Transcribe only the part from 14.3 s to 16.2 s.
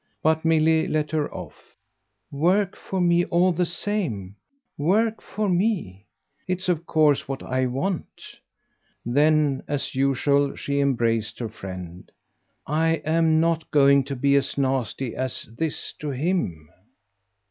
as nasty as this to